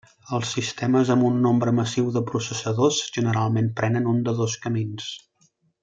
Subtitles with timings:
[0.35, 5.13] Els sistemes amb un nombre massiu de processadors generalment prenen un de dos camins.